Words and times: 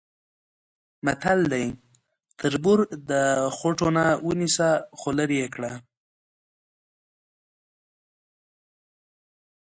متل 1.05 1.39
دی: 1.51 1.65
تربور 2.39 2.79
د 3.09 3.11
خوټونه 3.57 4.03
ونیسه 4.27 4.69
خولرې 4.99 5.37
یې 5.41 5.47
کړه. 5.55 5.71